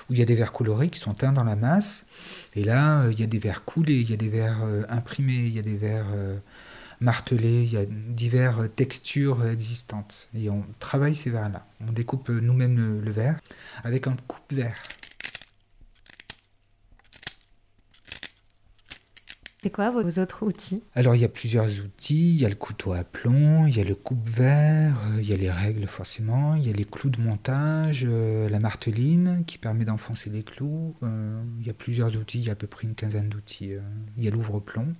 Ou 0.08 0.14
il 0.14 0.18
y 0.18 0.22
a 0.22 0.24
des 0.24 0.34
verres 0.34 0.52
colorés 0.52 0.88
qui 0.88 0.98
sont 0.98 1.12
teints 1.12 1.32
dans 1.32 1.44
la 1.44 1.56
masse. 1.56 2.04
Et 2.54 2.64
là, 2.64 3.06
il 3.10 3.18
y 3.18 3.22
a 3.22 3.26
des 3.26 3.38
verres 3.38 3.64
coulés, 3.64 4.00
il 4.00 4.10
y 4.10 4.14
a 4.14 4.16
des 4.16 4.28
verres 4.28 4.62
euh, 4.64 4.84
imprimés, 4.88 5.44
il 5.46 5.54
y 5.54 5.58
a 5.58 5.62
des 5.62 5.76
verres 5.76 6.06
euh, 6.14 6.38
martelés, 7.00 7.62
il 7.62 7.72
y 7.72 7.76
a 7.76 7.84
diverses 7.86 8.68
textures 8.74 9.44
existantes. 9.46 10.28
Et 10.34 10.50
on 10.50 10.64
travaille 10.78 11.14
ces 11.14 11.30
verres-là. 11.30 11.66
On 11.86 11.92
découpe 11.92 12.28
nous-mêmes 12.28 12.76
le, 12.76 13.00
le 13.00 13.10
verre 13.10 13.38
avec 13.84 14.06
un 14.06 14.16
coupe-verre. 14.26 14.80
C'est 19.62 19.70
quoi 19.70 19.92
vos 19.92 20.20
autres 20.20 20.44
outils? 20.44 20.82
Alors 20.96 21.14
il 21.14 21.20
y 21.20 21.24
a 21.24 21.28
plusieurs 21.28 21.68
outils, 21.68 22.34
il 22.34 22.40
y 22.40 22.44
a 22.44 22.48
le 22.48 22.56
couteau 22.56 22.94
à 22.94 23.04
plomb, 23.04 23.64
il 23.68 23.76
y 23.76 23.80
a 23.80 23.84
le 23.84 23.94
coupe-verre, 23.94 24.96
euh, 25.12 25.22
il 25.22 25.28
y 25.28 25.32
a 25.32 25.36
les 25.36 25.52
règles 25.52 25.86
forcément, 25.86 26.56
il 26.56 26.66
y 26.66 26.70
a 26.70 26.72
les 26.72 26.84
clous 26.84 27.10
de 27.10 27.20
montage, 27.20 28.04
euh, 28.04 28.48
la 28.48 28.58
marteline 28.58 29.44
qui 29.46 29.58
permet 29.58 29.84
d'enfoncer 29.84 30.30
les 30.30 30.42
clous, 30.42 30.96
euh, 31.04 31.40
il 31.60 31.66
y 31.66 31.70
a 31.70 31.74
plusieurs 31.74 32.16
outils, 32.16 32.40
il 32.40 32.46
y 32.46 32.48
a 32.48 32.54
à 32.54 32.56
peu 32.56 32.66
près 32.66 32.88
une 32.88 32.96
quinzaine 32.96 33.28
d'outils, 33.28 33.74
il 34.16 34.24
y 34.24 34.26
a 34.26 34.32
l'ouvre-plomb. 34.32 34.94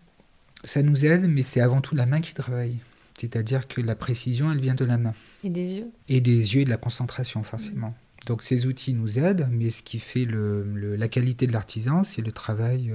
Ça 0.62 0.84
nous 0.84 1.04
aide, 1.04 1.28
mais 1.28 1.42
c'est 1.42 1.60
avant 1.60 1.80
tout 1.80 1.96
la 1.96 2.06
main 2.06 2.20
qui 2.20 2.32
travaille. 2.32 2.76
C'est-à-dire 3.18 3.66
que 3.66 3.80
la 3.80 3.96
précision, 3.96 4.52
elle 4.52 4.60
vient 4.60 4.76
de 4.76 4.84
la 4.84 4.96
main. 4.96 5.14
Et 5.42 5.50
des 5.50 5.72
yeux? 5.74 5.86
Et 6.08 6.20
des 6.20 6.54
yeux 6.54 6.60
et 6.60 6.64
de 6.64 6.70
la 6.70 6.76
concentration, 6.76 7.42
forcément. 7.42 7.94
Donc 8.26 8.44
ces 8.44 8.66
outils 8.66 8.94
nous 8.94 9.18
aident, 9.18 9.48
mais 9.50 9.70
ce 9.70 9.82
qui 9.82 9.98
fait 9.98 10.24
la 10.24 11.08
qualité 11.08 11.48
de 11.48 11.52
l'artisan, 11.52 12.04
c'est 12.04 12.22
le 12.22 12.30
travail 12.30 12.92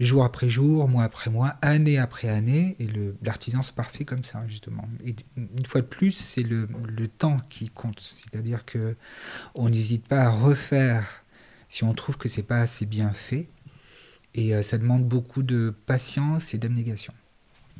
jour 0.00 0.24
après 0.24 0.48
jour, 0.48 0.88
mois 0.88 1.04
après 1.04 1.30
mois, 1.30 1.54
année 1.62 1.98
après 1.98 2.28
année, 2.28 2.76
et 2.80 2.88
l'artisan 3.22 3.62
se 3.62 3.72
parfait 3.72 4.04
comme 4.04 4.24
ça, 4.24 4.42
justement. 4.48 4.88
Et 5.04 5.14
une 5.36 5.66
fois 5.66 5.80
de 5.80 5.86
plus, 5.86 6.12
c'est 6.12 6.42
le, 6.42 6.66
temps 7.06 7.38
qui 7.48 7.68
compte, 7.70 8.00
c'est-à-dire 8.00 8.64
que 8.64 8.96
on 9.54 9.68
n'hésite 9.68 10.08
pas 10.08 10.22
à 10.22 10.30
refaire 10.30 11.22
si 11.68 11.84
on 11.84 11.92
trouve 11.92 12.16
que 12.16 12.28
c'est 12.28 12.42
pas 12.42 12.60
assez 12.60 12.86
bien 12.86 13.10
fait, 13.10 13.48
et 14.34 14.54
euh, 14.54 14.62
ça 14.62 14.78
demande 14.78 15.04
beaucoup 15.04 15.42
de 15.42 15.74
patience 15.86 16.54
et 16.54 16.58
d'abnégation. 16.58 17.14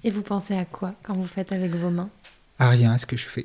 Et 0.05 0.11
vous 0.11 0.23
pensez 0.23 0.55
à 0.55 0.65
quoi 0.65 0.95
quand 1.03 1.15
vous 1.15 1.27
faites 1.27 1.53
avec 1.53 1.75
vos 1.75 1.91
mains? 1.91 2.11
À 2.59 2.69
rien, 2.69 2.93
à 2.93 2.99
ce 2.99 3.07
que 3.07 3.17
je 3.17 3.25
fais. 3.25 3.45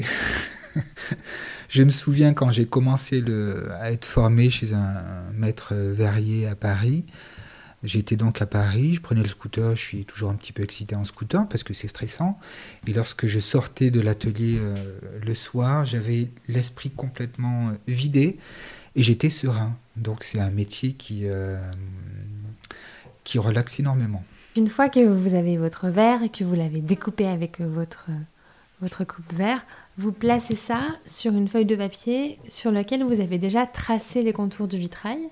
je 1.69 1.83
me 1.83 1.89
souviens 1.89 2.33
quand 2.33 2.51
j'ai 2.51 2.65
commencé 2.65 3.21
le, 3.21 3.71
à 3.73 3.91
être 3.91 4.05
formé 4.05 4.49
chez 4.49 4.73
un 4.73 5.03
maître 5.33 5.73
verrier 5.73 6.47
à 6.47 6.55
Paris, 6.55 7.05
J'étais 7.83 8.17
donc 8.17 8.41
à 8.41 8.45
Paris, 8.45 8.95
je 8.95 9.01
prenais 9.01 9.21
le 9.21 9.29
scooter, 9.29 9.75
je 9.75 9.81
suis 9.81 10.05
toujours 10.05 10.29
un 10.29 10.35
petit 10.35 10.51
peu 10.51 10.63
excité 10.63 10.95
en 10.95 11.05
scooter 11.05 11.47
parce 11.47 11.63
que 11.63 11.73
c'est 11.73 11.87
stressant. 11.87 12.37
Et 12.87 12.93
lorsque 12.93 13.25
je 13.25 13.39
sortais 13.39 13.89
de 13.89 14.01
l'atelier 14.01 14.57
euh, 14.59 14.75
le 15.25 15.33
soir, 15.33 15.85
j'avais 15.85 16.27
l'esprit 16.49 16.89
complètement 16.89 17.69
euh, 17.69 17.71
vidé 17.87 18.37
et 18.95 19.03
j'étais 19.03 19.29
serein. 19.29 19.77
Donc 19.95 20.23
c'est 20.23 20.41
un 20.41 20.49
métier 20.49 20.91
qui, 20.91 21.21
euh, 21.23 21.57
qui 23.23 23.39
relaxe 23.39 23.79
énormément. 23.79 24.25
Une 24.57 24.67
fois 24.67 24.89
que 24.89 25.07
vous 25.07 25.33
avez 25.33 25.57
votre 25.57 25.87
verre 25.87 26.21
et 26.23 26.29
que 26.29 26.43
vous 26.43 26.55
l'avez 26.55 26.81
découpé 26.81 27.27
avec 27.27 27.61
votre, 27.61 28.09
votre 28.81 29.05
coupe-verre, 29.05 29.65
vous 29.97 30.11
placez 30.11 30.55
ça 30.55 30.81
sur 31.05 31.31
une 31.31 31.47
feuille 31.47 31.65
de 31.65 31.77
papier 31.77 32.39
sur 32.49 32.71
laquelle 32.71 33.05
vous 33.05 33.21
avez 33.21 33.37
déjà 33.37 33.65
tracé 33.65 34.21
les 34.21 34.33
contours 34.33 34.67
du 34.67 34.77
vitrail 34.77 35.29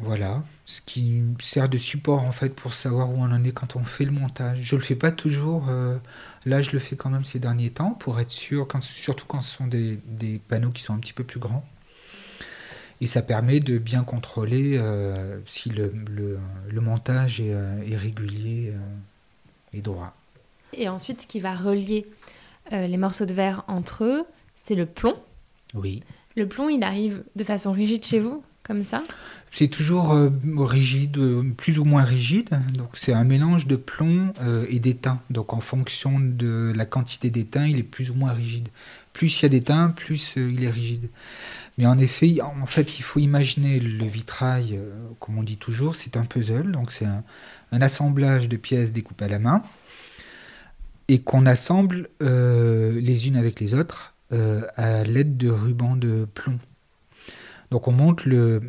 voilà, 0.00 0.44
ce 0.64 0.80
qui 0.80 1.22
sert 1.40 1.68
de 1.68 1.76
support 1.76 2.22
en 2.22 2.30
fait 2.30 2.50
pour 2.50 2.72
savoir 2.72 3.10
où 3.10 3.16
on 3.16 3.32
en 3.32 3.42
est 3.42 3.50
quand 3.50 3.74
on 3.74 3.84
fait 3.84 4.04
le 4.04 4.12
montage. 4.12 4.60
Je 4.62 4.76
le 4.76 4.82
fais 4.82 4.94
pas 4.94 5.10
toujours, 5.10 5.68
euh, 5.68 5.98
là 6.46 6.62
je 6.62 6.70
le 6.70 6.78
fais 6.78 6.94
quand 6.94 7.10
même 7.10 7.24
ces 7.24 7.40
derniers 7.40 7.70
temps 7.70 7.90
pour 7.90 8.20
être 8.20 8.30
sûr, 8.30 8.68
quand, 8.68 8.82
surtout 8.82 9.26
quand 9.26 9.40
ce 9.40 9.56
sont 9.56 9.66
des, 9.66 9.98
panneaux 10.48 10.70
qui 10.70 10.82
sont 10.82 10.94
un 10.94 10.98
petit 10.98 11.12
peu 11.12 11.24
plus 11.24 11.40
grands. 11.40 11.64
Et 13.00 13.06
ça 13.06 13.22
permet 13.22 13.60
de 13.60 13.78
bien 13.78 14.02
contrôler 14.04 14.76
euh, 14.76 15.40
si 15.46 15.70
le, 15.70 15.92
le, 16.08 16.80
montage 16.80 17.40
est, 17.40 17.48
est 17.48 17.96
régulier 17.96 18.72
et 19.72 19.80
droit. 19.80 20.14
Et 20.72 20.88
ensuite, 20.88 21.22
ce 21.22 21.26
qui 21.26 21.40
va 21.40 21.54
relier 21.54 22.06
les 22.70 22.96
morceaux 22.96 23.24
de 23.24 23.32
verre 23.32 23.64
entre 23.66 24.04
eux, 24.04 24.26
c'est 24.56 24.74
le 24.74 24.86
plomb. 24.86 25.16
Oui. 25.74 26.02
Le 26.36 26.46
plomb, 26.46 26.68
il 26.68 26.82
arrive 26.82 27.24
de 27.36 27.44
façon 27.44 27.72
rigide 27.72 28.04
chez 28.04 28.20
vous? 28.20 28.42
C'est 29.50 29.68
toujours 29.68 30.12
euh, 30.12 30.30
rigide, 30.58 31.18
plus 31.56 31.78
ou 31.78 31.84
moins 31.84 32.04
rigide. 32.04 32.50
Donc 32.74 32.90
c'est 32.94 33.14
un 33.14 33.24
mélange 33.24 33.66
de 33.66 33.76
plomb 33.76 34.32
euh, 34.42 34.66
et 34.68 34.78
d'étain. 34.78 35.20
Donc 35.30 35.54
en 35.54 35.60
fonction 35.60 36.20
de 36.20 36.72
la 36.76 36.84
quantité 36.84 37.30
d'étain, 37.30 37.66
il 37.66 37.78
est 37.78 37.82
plus 37.82 38.10
ou 38.10 38.14
moins 38.14 38.32
rigide. 38.32 38.68
Plus 39.14 39.40
il 39.40 39.42
y 39.44 39.46
a 39.46 39.48
d'étain, 39.48 39.88
plus 39.88 40.34
euh, 40.36 40.50
il 40.52 40.64
est 40.64 40.70
rigide. 40.70 41.08
Mais 41.78 41.86
en 41.86 41.96
effet, 41.98 42.40
en 42.42 42.66
fait, 42.66 42.98
il 42.98 43.02
faut 43.02 43.20
imaginer 43.20 43.80
le 43.80 44.04
vitrail, 44.04 44.78
comme 45.20 45.38
on 45.38 45.44
dit 45.44 45.56
toujours, 45.56 45.94
c'est 45.96 46.16
un 46.16 46.24
puzzle. 46.24 46.72
Donc 46.72 46.92
c'est 46.92 47.06
un, 47.06 47.22
assemblage 47.80 48.48
de 48.48 48.56
pièces 48.56 48.92
découpées 48.92 49.26
à 49.26 49.28
la 49.28 49.38
main 49.38 49.62
et 51.06 51.20
qu'on 51.20 51.46
assemble 51.46 52.08
les 52.20 53.28
unes 53.28 53.36
avec 53.36 53.60
les 53.60 53.74
autres 53.74 54.14
à 54.76 55.04
l'aide 55.04 55.36
de 55.36 55.48
rubans 55.48 55.96
de 55.96 56.26
plomb. 56.34 56.58
Donc 57.70 57.88
on 57.88 57.92
monte 57.92 58.24
le, 58.24 58.60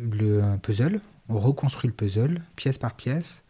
puzzle, 0.62 1.00
on 1.28 1.38
reconstruit 1.38 1.88
le 1.88 1.94
puzzle 1.94 2.40
pièce 2.56 2.78
par 2.78 2.94
pièce 2.94 3.44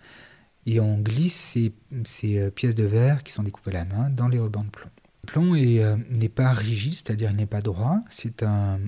et 0.66 0.80
on 0.80 0.98
glisse 0.98 1.56
ces, 2.04 2.38
euh, 2.38 2.50
pièces 2.50 2.74
de 2.74 2.84
verre 2.84 3.22
qui 3.22 3.32
sont 3.32 3.42
découpées 3.42 3.70
à 3.70 3.74
la 3.74 3.84
main 3.84 4.10
dans 4.10 4.28
les 4.28 4.38
rubans 4.38 4.64
de 4.64 4.70
plomb. 4.70 4.90
Le 5.22 5.26
plomb 5.26 5.54
euh, 5.54 5.96
n'est 6.10 6.28
pas 6.28 6.52
rigide, 6.52 6.94
c'est-à-dire 6.94 7.30
il 7.30 7.36
n'est 7.36 7.46
pas 7.46 7.62
droit, 7.62 7.98
c'est 8.10 8.42
un, 8.42 8.78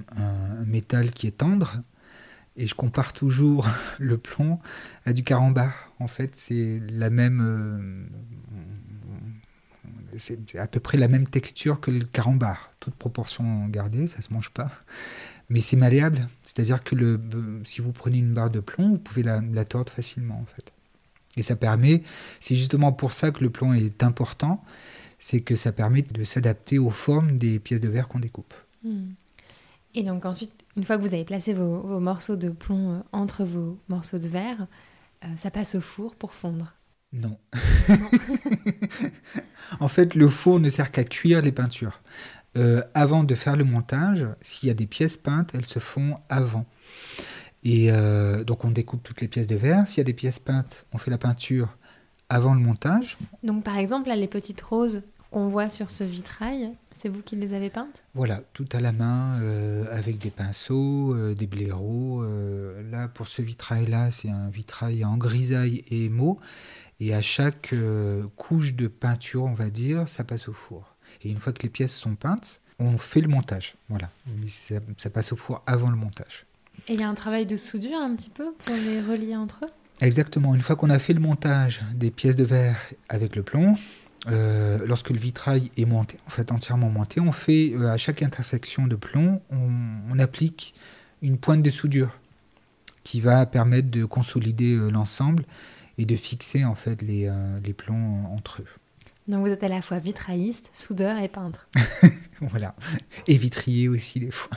métal 0.67 1.11
qui 1.11 1.27
est 1.27 1.39
tendre 1.39 1.83
et 2.57 2.67
je 2.67 2.75
compare 2.75 3.13
toujours 3.13 3.67
le 3.99 4.19
plomb 4.19 4.59
à 5.05 5.13
du 5.13 5.25
carambar. 5.25 5.93
En 5.99 6.09
fait, 6.09 6.37
c'est 6.37 6.81
la 6.91 7.11
même. 7.11 7.41
Euh, 7.43 8.07
c'est 10.19 10.57
à 10.57 10.67
peu 10.67 10.81
près 10.81 10.99
la 10.99 11.09
même 11.09 11.27
texture 11.27 11.81
que 11.81 11.91
le 11.91 12.05
carambar, 12.05 12.71
toute 12.81 12.95
proportion 12.95 13.67
gardée, 13.69 14.07
ça 14.07 14.23
se 14.23 14.33
mange 14.33 14.51
pas 14.51 14.71
mais 15.53 15.61
c'est 15.61 15.77
malléable. 15.77 16.29
C'est-à-dire 16.45 16.83
que 16.83 17.21
si 17.65 17.83
vous 17.83 17.93
prenez 17.93 18.19
une 18.19 18.33
barre 18.33 18.51
de 18.51 18.61
plomb, 18.61 18.89
vous 18.89 18.99
pouvez 18.99 19.23
la, 19.23 19.65
tordre 19.65 19.93
facilement 19.93 20.41
en 20.41 20.47
fait. 20.47 20.73
Et 21.37 21.43
ça 21.43 21.57
permet, 21.57 22.03
c'est 22.41 22.57
justement 22.57 22.93
pour 22.93 23.13
ça 23.13 23.31
que 23.31 23.45
le 23.45 23.51
plomb 23.51 23.75
est 23.75 24.03
important, 24.03 24.65
c'est 25.19 25.41
que 25.41 25.55
ça 25.55 25.71
permet 25.71 26.03
de 26.03 26.25
s'adapter 26.25 26.79
aux 26.79 26.91
formes 26.91 27.37
des 27.39 27.59
pièces 27.59 27.81
de 27.81 27.89
verre 27.89 28.09
qu'on 28.09 28.19
découpe. 28.19 28.55
Hmm. 28.83 29.13
Et 29.95 30.03
donc 30.03 30.25
ensuite, 30.25 30.53
une 30.77 30.85
fois 30.85 30.97
que 30.97 31.03
vous 31.03 31.13
avez 31.13 31.25
placé 31.25 31.53
vos, 31.53 32.01
morceaux 32.01 32.37
de 32.37 32.49
plomb 32.49 32.95
euh, 32.95 32.99
entre 33.13 33.45
vos 33.45 33.79
morceaux 33.89 34.19
de 34.19 34.29
verre, 34.29 34.67
euh, 35.25 35.29
ça 35.37 35.51
passe 35.51 35.75
au 35.75 35.83
four 35.83 36.17
pour 36.17 36.33
fondre. 36.33 36.73
Non. 37.13 37.39
en 39.81 39.89
fait, 39.89 40.15
le 40.15 40.29
four 40.29 40.61
ne 40.61 40.71
sert 40.71 40.91
qu'à 40.91 41.05
cuire 41.05 41.43
les 41.43 41.53
peintures. 41.53 42.01
Euh, 42.57 42.83
avant 42.95 43.25
de 43.25 43.35
faire 43.35 43.57
le 43.57 43.65
montage, 43.65 44.27
s'il 44.43 44.69
y 44.69 44.71
a 44.71 44.75
des 44.75 44.87
pièces 44.87 45.17
peintes, 45.17 45.53
elles 45.55 45.67
se 45.67 45.79
font 45.79 46.19
avant. 46.29 46.67
Et 47.65 47.91
euh, 47.91 48.45
donc 48.45 48.65
on 48.65 48.71
découpe 48.71 49.03
toutes 49.03 49.21
les 49.21 49.29
pièces 49.29 49.47
de 49.47 49.57
verre. 49.57 49.89
S'il 49.89 49.99
y 49.99 50.01
a 50.03 50.05
des 50.05 50.13
pièces 50.13 50.39
peintes, 50.39 50.87
on 50.93 50.99
fait 50.99 51.11
la 51.11 51.19
peinture 51.19 51.77
avant 52.29 52.55
le 52.55 52.61
montage. 52.61 53.17
Donc 53.43 53.65
par 53.65 53.77
exemple, 53.77 54.09
là, 54.09 54.17
les 54.17 54.29
petites 54.29 54.61
roses 54.61 55.03
qu'on 55.31 55.47
voit 55.47 55.71
sur 55.71 55.91
ce 55.91 56.05
vitrail, 56.05 56.73
c'est 56.93 57.09
vous 57.09 57.23
qui 57.23 57.37
les 57.37 57.55
avez 57.55 57.71
peintes? 57.71 58.03
Voilà, 58.15 58.43
tout 58.53 58.69
à 58.73 58.81
la 58.81 58.93
main, 58.93 59.41
euh, 59.41 59.85
avec 59.91 60.19
des 60.19 60.31
pinceaux, 60.31 61.17
des 61.35 61.47
blaireaux. 61.47 62.23
là, 62.91 63.09
pour 63.09 63.29
ce 63.29 63.41
vitrail-là, 63.41 64.11
c'est 64.11 64.29
un 64.29 64.49
vitrail 64.49 65.07
en 65.07 65.17
grisaille 65.17 65.85
et 65.91 66.05
émaux. 66.05 66.39
Et 67.05 67.15
à 67.15 67.21
chaque 67.21 67.75
couche 68.37 68.75
de 68.75 68.87
peinture, 68.87 69.43
on 69.43 69.55
va 69.55 69.71
dire, 69.71 70.09
ça 70.09 70.23
passe 70.23 70.47
au 70.47 70.53
four. 70.53 70.95
Et 71.23 71.31
une 71.31 71.39
fois 71.39 71.53
que 71.53 71.63
les 71.65 71.69
pièces 71.69 71.95
sont 71.95 72.15
peintes, 72.15 72.61
on 72.79 72.97
fait 72.97 73.21
le 73.21 73.27
montage. 73.27 73.75
Voilà. 73.89 74.09
ça, 74.47 75.11
passe 75.11 75.33
au 75.33 75.37
four 75.37 75.63
avant 75.67 75.91
le 75.91 75.97
montage. 75.97 76.47
Et 76.87 76.95
il 76.95 77.01
y 77.01 77.03
a 77.03 77.09
un 77.09 77.15
travail 77.15 77.45
de 77.45 77.57
soudure 77.57 77.99
un 77.99 78.15
petit 78.15 78.31
peu 78.31 78.53
pour 78.65 78.77
les 78.77 79.01
relier 79.01 79.35
entre 79.35 79.65
eux? 79.65 79.71
Exactement. 80.01 80.55
Une 80.55 80.63
fois 80.63 80.77
qu'on 80.77 80.91
a 80.91 80.99
fait 81.01 81.13
le 81.13 81.21
montage 81.21 81.83
des 81.93 82.13
pièces 82.13 82.37
de 82.37 82.45
verre 82.45 82.77
avec 83.09 83.35
le 83.35 83.43
plomb, 83.43 83.77
euh, 84.29 84.79
lorsque 84.87 85.11
le 85.11 85.19
vitrail 85.19 85.71
est 85.77 85.85
monté, 85.85 86.19
en 86.27 86.31
fait 86.31 86.53
entièrement 86.53 86.89
monté, 86.89 87.21
on 87.21 87.33
fait 87.33 87.73
euh, 87.75 87.91
à 87.91 87.97
chaque 87.97 88.23
intersection 88.23 88.87
de 88.87 88.95
plomb, 88.95 89.43
on, 89.51 90.19
applique 90.19 90.75
une 91.23 91.39
pointe 91.39 91.63
de 91.63 91.71
soudure 91.71 92.11
qui 93.03 93.21
va 93.21 93.45
permettre 93.47 93.91
de 93.91 94.05
consolider 94.05 94.75
euh, 94.75 94.91
l'ensemble 94.91 95.45
et 95.99 96.07
de 96.07 96.17
fixer 96.17 96.65
en 96.65 96.75
fait 96.75 97.03
les, 97.03 97.31
les 97.65 97.73
plombs 97.73 98.27
entre 98.33 98.63
eux. 98.63 98.67
Donc 99.29 99.47
vous 99.47 99.53
êtes 99.53 99.63
à 99.63 99.69
la 99.69 99.83
fois 99.83 99.99
vitrailliste, 99.99 100.71
soudeur 100.73 101.19
et 101.19 101.29
peintre. 101.29 101.69
voilà. 102.41 102.75
Et 103.29 103.37
vitrier 103.37 103.89
aussi 103.89 104.19
des 104.19 104.33
fois. 104.33 104.57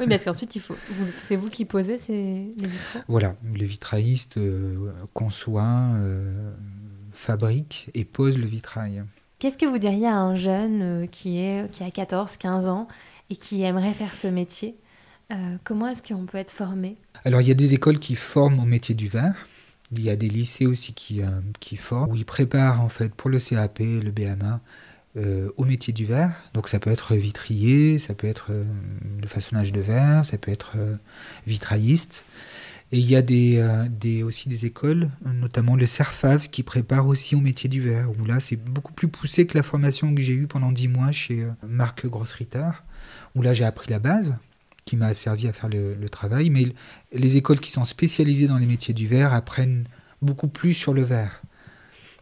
oui, 0.00 0.06
parce 0.08 0.24
qu'ensuite, 0.24 0.56
il 0.56 0.62
faut, 0.62 0.76
c'est 1.20 1.36
vous 1.36 1.50
qui 1.50 1.66
posez 1.66 1.98
ces, 1.98 2.12
les 2.56 2.66
vitraux? 2.66 3.00
Voilà, 3.06 3.36
le 3.44 3.64
vitrailliste 3.64 4.38
euh, 4.38 4.92
conçoit, 5.12 5.92
euh, 5.96 6.52
fabrique 7.12 7.90
et 7.92 8.04
pose 8.04 8.38
le 8.38 8.46
vitrail. 8.46 9.04
Qu'est-ce 9.38 9.58
que 9.58 9.66
vous 9.66 9.78
diriez 9.78 10.06
à 10.06 10.16
un 10.16 10.34
jeune 10.34 10.82
euh, 10.82 11.06
qui, 11.06 11.38
est, 11.38 11.70
qui 11.70 11.84
a 11.84 11.90
14, 11.90 12.38
15 12.38 12.66
ans 12.66 12.88
et 13.28 13.36
qui 13.36 13.62
aimerait 13.62 13.94
faire 13.94 14.14
ce 14.14 14.26
métier? 14.26 14.76
Comment 15.62 15.88
est-ce 15.88 16.02
qu'on 16.02 16.24
peut 16.24 16.38
être 16.38 16.50
formé? 16.50 16.96
Alors, 17.26 17.42
il 17.42 17.48
y 17.48 17.50
a 17.50 17.54
des 17.54 17.74
écoles 17.74 17.98
qui 17.98 18.14
forment 18.14 18.60
au 18.60 18.64
métier 18.64 18.94
du 18.94 19.08
verre. 19.08 19.46
Il 19.92 20.02
y 20.02 20.10
a 20.10 20.16
des 20.16 20.28
lycées 20.28 20.66
aussi 20.66 20.92
qui, 20.92 21.22
euh, 21.22 21.28
qui 21.60 21.76
forment, 21.76 22.12
où 22.12 22.16
ils 22.16 22.26
préparent 22.26 22.82
en 22.82 22.88
fait 22.88 23.14
pour 23.14 23.30
le 23.30 23.38
CAP, 23.38 23.78
le 23.78 24.10
BMA, 24.10 24.60
euh, 25.16 25.50
au 25.56 25.64
métier 25.64 25.92
du 25.92 26.04
verre. 26.04 26.32
Donc 26.52 26.68
ça 26.68 26.78
peut 26.78 26.90
être 26.90 27.14
vitrier, 27.14 27.98
ça 27.98 28.14
peut 28.14 28.26
être 28.26 28.48
euh, 28.50 28.64
le 29.20 29.26
façonnage 29.26 29.72
de 29.72 29.80
verre, 29.80 30.24
ça 30.26 30.36
peut 30.36 30.52
être 30.52 30.76
vitrailliste. 31.46 32.26
Et 32.90 32.98
il 32.98 33.10
y 33.10 33.16
a 33.16 33.22
des, 33.22 34.22
aussi 34.22 34.48
des 34.48 34.64
écoles, 34.64 35.10
notamment 35.22 35.76
le 35.76 35.86
CERFAV, 35.86 36.48
qui 36.48 36.62
prépare 36.62 37.06
aussi 37.06 37.34
au 37.34 37.40
métier 37.40 37.68
du 37.68 37.82
verre, 37.82 38.08
où 38.18 38.24
là 38.24 38.40
c'est 38.40 38.56
beaucoup 38.56 38.94
plus 38.94 39.08
poussé 39.08 39.46
que 39.46 39.58
la 39.58 39.62
formation 39.62 40.14
que 40.14 40.22
j'ai 40.22 40.32
eue 40.32 40.46
pendant 40.46 40.72
dix 40.72 40.88
mois 40.88 41.12
chez 41.12 41.46
Marc 41.66 42.06
Grossritter, 42.06 42.70
où 43.34 43.42
là 43.42 43.52
j'ai 43.52 43.66
appris 43.66 43.90
la 43.90 43.98
base, 43.98 44.34
qui 44.88 44.96
m'a 44.96 45.12
servi 45.12 45.46
à 45.48 45.52
faire 45.52 45.68
le, 45.68 46.08
travail. 46.08 46.48
Mais 46.48 46.64
les 47.12 47.36
écoles 47.36 47.60
qui 47.60 47.70
sont 47.70 47.84
spécialisées 47.84 48.46
dans 48.46 48.56
les 48.56 48.66
métiers 48.66 48.94
du 48.94 49.06
verre 49.06 49.34
apprennent 49.34 49.84
beaucoup 50.22 50.48
plus 50.48 50.72
sur 50.72 50.94
le 50.94 51.02
verre. 51.02 51.42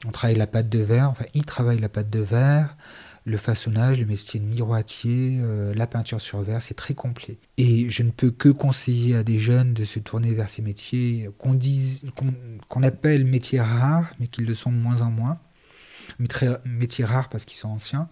On 0.04 0.10
travaille 0.10 0.36
la 0.36 0.48
pâte 0.48 0.68
de 0.68 0.80
verre, 0.80 1.10
enfin, 1.10 1.26
ils 1.34 1.44
travaillent 1.44 1.78
la 1.78 1.88
pâte 1.88 2.10
de 2.10 2.18
verre, 2.18 2.76
le 3.24 3.36
façonnage, 3.36 4.00
le 4.00 4.04
métier 4.04 4.40
de 4.40 4.44
miroitier, 4.44 5.38
euh, 5.40 5.74
la 5.74 5.86
peinture 5.86 6.20
sur 6.20 6.42
verre, 6.42 6.60
c'est 6.60 6.74
très 6.74 6.94
complet. 6.94 7.38
Et 7.56 7.88
je 7.88 8.02
ne 8.02 8.10
peux 8.10 8.32
que 8.32 8.48
conseiller 8.48 9.14
à 9.14 9.22
des 9.22 9.38
jeunes 9.38 9.72
de 9.72 9.84
se 9.84 10.00
tourner 10.00 10.34
vers 10.34 10.48
ces 10.48 10.62
métiers 10.62 11.30
qu'on 11.38 11.54
dise, 11.54 12.04
qu'on 12.68 12.82
appelle 12.82 13.24
métiers 13.24 13.60
rares, 13.60 14.12
mais 14.18 14.26
qu'ils 14.26 14.44
le 14.44 14.54
sont 14.54 14.72
de 14.72 14.76
moins 14.76 15.02
en 15.02 15.10
moins. 15.10 15.38
Métiers 16.18 17.04
rares 17.04 17.28
parce 17.28 17.44
qu'ils 17.44 17.58
sont 17.58 17.68
anciens. 17.68 18.08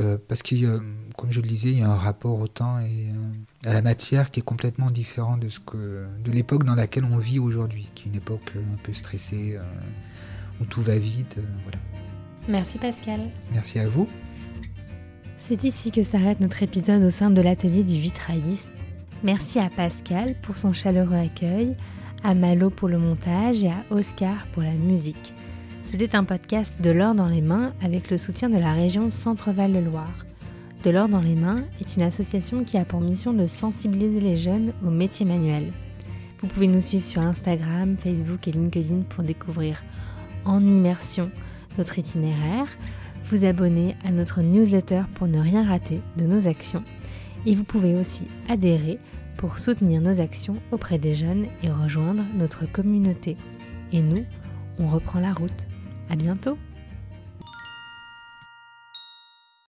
Euh, 0.00 0.16
parce 0.28 0.42
que, 0.42 0.80
comme 1.16 1.32
je 1.32 1.40
le 1.40 1.48
disais, 1.48 1.70
il 1.70 1.78
y 1.78 1.82
a 1.82 1.90
un 1.90 1.96
rapport 1.96 2.38
au 2.38 2.46
temps 2.46 2.78
et 2.78 3.08
euh, 3.08 3.68
à 3.68 3.74
la 3.74 3.82
matière 3.82 4.30
qui 4.30 4.40
est 4.40 4.44
complètement 4.44 4.90
différent 4.90 5.36
de, 5.36 5.48
ce 5.48 5.58
que, 5.58 6.06
de 6.24 6.30
l'époque 6.30 6.64
dans 6.64 6.76
laquelle 6.76 7.04
on 7.04 7.18
vit 7.18 7.38
aujourd'hui, 7.38 7.88
qui 7.94 8.04
est 8.04 8.10
une 8.10 8.16
époque 8.16 8.52
euh, 8.54 8.60
un 8.60 8.76
peu 8.82 8.92
stressée, 8.92 9.58
où 10.60 10.64
tout 10.64 10.82
va 10.82 10.98
vite. 10.98 11.38
voilà. 11.62 11.78
Merci 12.48 12.78
Pascal. 12.78 13.20
Merci 13.52 13.78
à 13.78 13.88
vous. 13.88 14.08
C'est 15.36 15.64
ici 15.64 15.90
que 15.90 16.02
s'arrête 16.02 16.40
notre 16.40 16.62
épisode 16.62 17.02
au 17.02 17.10
sein 17.10 17.30
de 17.30 17.42
l'atelier 17.42 17.84
du 17.84 17.98
vitrailliste. 17.98 18.70
Merci 19.22 19.58
à 19.58 19.68
Pascal 19.68 20.36
pour 20.42 20.58
son 20.58 20.72
chaleureux 20.72 21.16
accueil, 21.16 21.76
à 22.22 22.34
Malo 22.34 22.70
pour 22.70 22.88
le 22.88 22.98
montage 22.98 23.64
et 23.64 23.68
à 23.68 23.84
Oscar 23.90 24.46
pour 24.52 24.62
la 24.62 24.72
musique. 24.72 25.34
C'était 25.90 26.14
un 26.14 26.24
podcast 26.24 26.74
de 26.82 26.90
l'or 26.90 27.14
dans 27.14 27.28
les 27.28 27.40
mains 27.40 27.72
avec 27.80 28.10
le 28.10 28.18
soutien 28.18 28.50
de 28.50 28.58
la 28.58 28.74
région 28.74 29.10
Centre-Val-de-Loire. 29.10 30.26
De 30.84 30.90
l'or 30.90 31.08
dans 31.08 31.22
les 31.22 31.34
mains 31.34 31.64
est 31.80 31.96
une 31.96 32.02
association 32.02 32.62
qui 32.62 32.76
a 32.76 32.84
pour 32.84 33.00
mission 33.00 33.32
de 33.32 33.46
sensibiliser 33.46 34.20
les 34.20 34.36
jeunes 34.36 34.74
aux 34.84 34.90
métiers 34.90 35.24
manuels. 35.24 35.72
Vous 36.40 36.48
pouvez 36.48 36.66
nous 36.66 36.82
suivre 36.82 37.06
sur 37.06 37.22
Instagram, 37.22 37.96
Facebook 37.96 38.46
et 38.46 38.52
LinkedIn 38.52 39.04
pour 39.08 39.24
découvrir 39.24 39.82
en 40.44 40.60
immersion 40.60 41.30
notre 41.78 41.98
itinéraire, 41.98 42.68
vous 43.24 43.46
abonner 43.46 43.96
à 44.04 44.10
notre 44.10 44.42
newsletter 44.42 45.04
pour 45.14 45.26
ne 45.26 45.40
rien 45.40 45.66
rater 45.66 46.02
de 46.18 46.26
nos 46.26 46.48
actions 46.48 46.84
et 47.46 47.54
vous 47.54 47.64
pouvez 47.64 47.94
aussi 47.94 48.26
adhérer 48.50 48.98
pour 49.38 49.58
soutenir 49.58 50.02
nos 50.02 50.20
actions 50.20 50.56
auprès 50.70 50.98
des 50.98 51.14
jeunes 51.14 51.46
et 51.62 51.70
rejoindre 51.70 52.24
notre 52.36 52.70
communauté. 52.70 53.36
Et 53.90 54.02
nous, 54.02 54.26
on 54.78 54.88
reprend 54.88 55.20
la 55.20 55.32
route. 55.32 55.66
À 56.10 56.16
bientôt 56.16 56.58